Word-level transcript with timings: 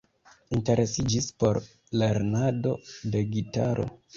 Interesiĝis 0.55 1.27
por 1.43 1.61
lernado 2.03 2.75
de 3.13 3.25
gitaro. 3.37 3.91